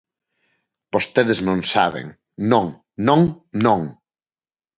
[0.93, 2.05] Vostedes non saben,
[2.51, 2.65] ¡non,
[3.07, 3.21] non,
[3.65, 3.81] non!